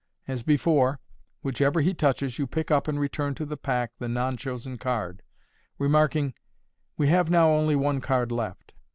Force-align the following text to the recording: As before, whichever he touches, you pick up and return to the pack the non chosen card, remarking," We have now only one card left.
As 0.27 0.41
before, 0.41 0.99
whichever 1.43 1.79
he 1.81 1.93
touches, 1.93 2.39
you 2.39 2.47
pick 2.47 2.71
up 2.71 2.87
and 2.87 2.99
return 2.99 3.35
to 3.35 3.45
the 3.45 3.55
pack 3.55 3.91
the 3.99 4.07
non 4.09 4.35
chosen 4.35 4.79
card, 4.79 5.21
remarking," 5.77 6.33
We 6.97 7.09
have 7.09 7.29
now 7.29 7.51
only 7.51 7.75
one 7.75 8.01
card 8.01 8.31
left. 8.31 8.73